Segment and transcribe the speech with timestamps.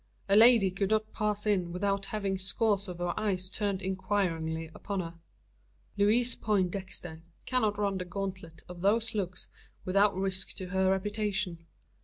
[0.27, 5.13] A lady could not pass in without having scores of eyes turned inquiringly upon her.
[5.95, 9.47] Louise Poindexter cannot run the gauntlet of those looks
[9.85, 11.67] without risk to her reputation.